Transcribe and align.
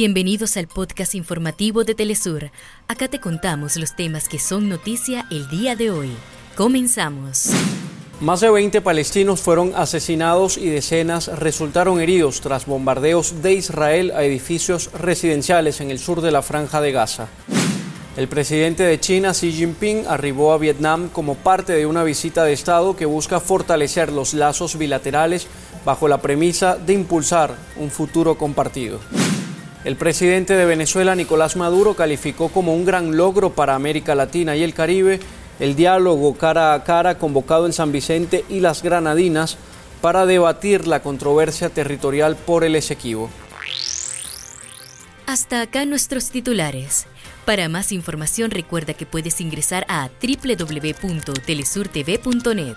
Bienvenidos 0.00 0.56
al 0.56 0.68
podcast 0.68 1.16
informativo 1.16 1.82
de 1.82 1.92
Telesur. 1.92 2.52
Acá 2.86 3.08
te 3.08 3.18
contamos 3.18 3.76
los 3.76 3.96
temas 3.96 4.28
que 4.28 4.38
son 4.38 4.68
noticia 4.68 5.26
el 5.28 5.48
día 5.48 5.74
de 5.74 5.90
hoy. 5.90 6.12
Comenzamos. 6.56 7.50
Más 8.20 8.38
de 8.38 8.48
20 8.48 8.80
palestinos 8.80 9.40
fueron 9.40 9.72
asesinados 9.74 10.56
y 10.56 10.68
decenas 10.68 11.26
resultaron 11.40 12.00
heridos 12.00 12.40
tras 12.40 12.66
bombardeos 12.66 13.42
de 13.42 13.54
Israel 13.54 14.12
a 14.14 14.22
edificios 14.22 14.92
residenciales 14.92 15.80
en 15.80 15.90
el 15.90 15.98
sur 15.98 16.20
de 16.20 16.30
la 16.30 16.42
franja 16.42 16.80
de 16.80 16.92
Gaza. 16.92 17.26
El 18.16 18.28
presidente 18.28 18.84
de 18.84 19.00
China, 19.00 19.32
Xi 19.32 19.50
Jinping, 19.50 20.06
arribó 20.06 20.52
a 20.52 20.58
Vietnam 20.58 21.08
como 21.08 21.34
parte 21.34 21.72
de 21.72 21.86
una 21.86 22.04
visita 22.04 22.44
de 22.44 22.52
Estado 22.52 22.94
que 22.94 23.04
busca 23.04 23.40
fortalecer 23.40 24.12
los 24.12 24.32
lazos 24.32 24.78
bilaterales 24.78 25.48
bajo 25.84 26.06
la 26.06 26.22
premisa 26.22 26.76
de 26.76 26.92
impulsar 26.92 27.56
un 27.78 27.90
futuro 27.90 28.38
compartido. 28.38 29.00
El 29.88 29.96
presidente 29.96 30.54
de 30.54 30.66
Venezuela, 30.66 31.14
Nicolás 31.14 31.56
Maduro, 31.56 31.94
calificó 31.94 32.50
como 32.50 32.74
un 32.74 32.84
gran 32.84 33.16
logro 33.16 33.54
para 33.54 33.74
América 33.74 34.14
Latina 34.14 34.54
y 34.54 34.62
el 34.62 34.74
Caribe 34.74 35.18
el 35.60 35.76
diálogo 35.76 36.36
cara 36.36 36.74
a 36.74 36.84
cara 36.84 37.16
convocado 37.16 37.64
en 37.64 37.72
San 37.72 37.90
Vicente 37.90 38.44
y 38.50 38.60
las 38.60 38.82
Granadinas 38.82 39.56
para 40.02 40.26
debatir 40.26 40.86
la 40.86 41.00
controversia 41.00 41.70
territorial 41.70 42.36
por 42.36 42.64
el 42.64 42.76
Esequibo. 42.76 43.30
Hasta 45.24 45.62
acá 45.62 45.86
nuestros 45.86 46.28
titulares. 46.28 47.06
Para 47.46 47.70
más 47.70 47.90
información 47.90 48.50
recuerda 48.50 48.92
que 48.92 49.06
puedes 49.06 49.40
ingresar 49.40 49.86
a 49.88 50.10
www.telesurtv.net. 50.20 52.76